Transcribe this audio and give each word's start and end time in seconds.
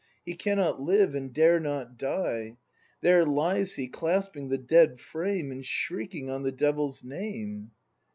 He 0.25 0.33
cannot 0.35 0.81
live, 0.81 1.13
and 1.13 1.31
dare 1.31 1.59
not 1.59 1.95
die! 1.95 2.57
There 3.01 3.23
lies 3.23 3.73
he, 3.75 3.87
clasping 3.87 4.49
the 4.49 4.57
dead 4.57 4.99
frame, 4.99 5.51
And 5.51 5.63
shrieking 5.63 6.27
on 6.27 6.41
the 6.41 6.51
Devil's 6.51 7.03
name! 7.03 7.69